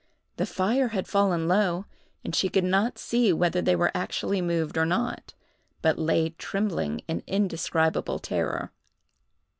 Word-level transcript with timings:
The 0.37 0.47
fire 0.47 0.87
had 0.87 1.07
fallen 1.07 1.47
low, 1.47 1.85
and 2.23 2.33
she 2.33 2.49
could 2.49 2.63
not 2.63 2.97
see 2.97 3.31
whether 3.31 3.61
they 3.61 3.75
were 3.75 3.91
actually 3.93 4.41
moved 4.41 4.75
or 4.75 4.83
not, 4.83 5.35
but 5.83 5.99
lay 5.99 6.29
trembling 6.31 7.01
in 7.07 7.21
indescribable 7.27 8.17
terror. 8.17 8.71